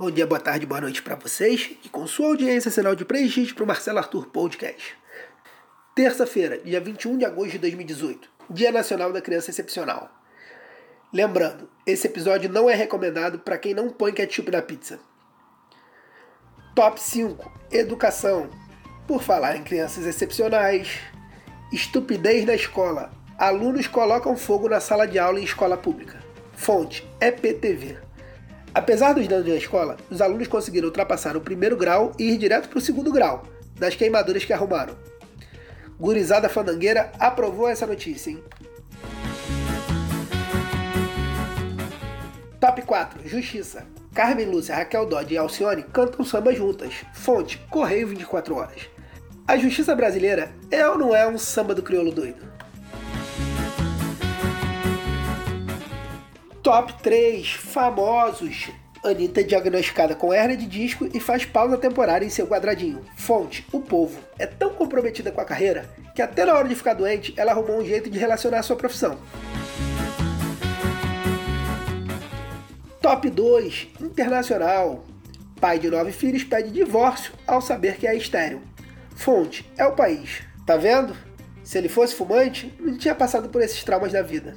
[0.00, 3.54] Bom dia, boa tarde, boa noite para vocês e com sua audiência sinal de prestígio
[3.54, 4.96] para o Marcelo Arthur Podcast.
[5.94, 10.10] Terça-feira, dia 21 de agosto de 2018, Dia Nacional da Criança Excepcional.
[11.12, 14.98] Lembrando, esse episódio não é recomendado para quem não põe ketchup na pizza.
[16.74, 18.48] Top 5: Educação.
[19.06, 20.98] Por falar em crianças excepcionais.
[21.70, 23.12] Estupidez na escola.
[23.36, 26.24] Alunos colocam fogo na sala de aula em escola pública.
[26.54, 28.08] Fonte: EPTV.
[28.72, 32.68] Apesar dos danos na escola, os alunos conseguiram ultrapassar o primeiro grau e ir direto
[32.68, 33.42] para o segundo grau,
[33.76, 34.96] das queimaduras que arrumaram.
[35.98, 38.42] Gurizada Fandangueira aprovou essa notícia, hein?
[42.60, 43.28] Top 4.
[43.28, 43.84] Justiça.
[44.14, 46.92] Carmen Lúcia, Raquel Dodge e Alcione cantam samba juntas.
[47.12, 48.88] Fonte: Correio 24 Horas.
[49.48, 52.49] A justiça brasileira é ou não é um samba do crioulo doido?
[56.70, 58.70] Top 3 famosos.
[59.04, 63.04] Anitta é diagnosticada com hernia de disco e faz pausa temporária em seu quadradinho.
[63.16, 64.20] Fonte: O Povo.
[64.38, 67.80] É tão comprometida com a carreira que até na hora de ficar doente ela arrumou
[67.80, 69.18] um jeito de relacionar a sua profissão.
[73.02, 75.04] Top 2 Internacional.
[75.60, 78.62] Pai de nove filhos pede divórcio ao saber que é estéreo.
[79.16, 80.42] Fonte: É o país.
[80.64, 81.16] Tá vendo?
[81.64, 84.54] Se ele fosse fumante, não tinha passado por esses traumas da vida.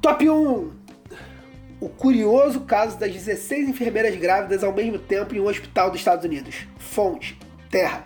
[0.00, 0.72] Top 1!
[1.80, 6.24] O curioso caso das 16 enfermeiras grávidas ao mesmo tempo em um hospital dos Estados
[6.24, 6.66] Unidos.
[6.78, 8.04] Fonte: Terra.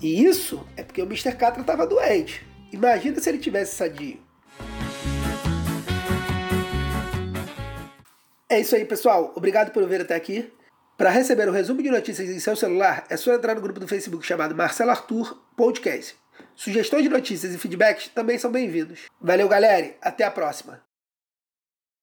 [0.00, 1.32] E isso é porque o Mr.
[1.36, 2.46] Catra estava doente.
[2.72, 4.18] Imagina se ele tivesse sadio.
[8.48, 9.32] É isso aí, pessoal.
[9.36, 10.50] Obrigado por ver até aqui.
[10.96, 13.88] Para receber o resumo de notícias em seu celular, é só entrar no grupo do
[13.88, 16.16] Facebook chamado Marcelo Arthur Podcast.
[16.54, 19.06] Sugestões de notícias e feedbacks também são bem-vindos.
[19.20, 19.94] Valeu, galera.
[20.00, 20.80] Até a próxima.